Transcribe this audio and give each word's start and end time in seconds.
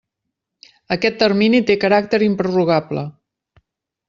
Aquest 0.95 1.19
termini 1.23 1.61
té 1.69 1.75
caràcter 1.85 2.21
improrrogable. 2.29 3.05